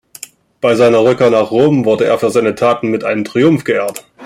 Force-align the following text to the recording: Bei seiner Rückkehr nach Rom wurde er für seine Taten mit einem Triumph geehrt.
Bei 0.61 0.73
seiner 0.73 1.03
Rückkehr 1.03 1.29
nach 1.29 1.51
Rom 1.51 1.85
wurde 1.85 2.05
er 2.05 2.17
für 2.17 2.31
seine 2.31 2.55
Taten 2.55 2.87
mit 2.89 3.03
einem 3.03 3.23
Triumph 3.23 3.65
geehrt. 3.65 4.07